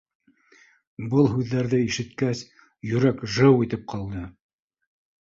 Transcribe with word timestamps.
Был 1.11 1.29
һүҙҙәрҙе 1.33 1.83
ишеткәс, 1.89 2.43
йөрәк 2.91 3.25
жыу 3.39 3.65
итеп 3.71 3.89
ҡалды. 3.95 4.29